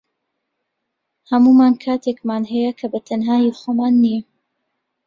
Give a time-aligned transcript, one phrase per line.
[1.29, 4.21] هەموومان کاتێکمان هەیە کە بەتەنها هی خۆمان نییە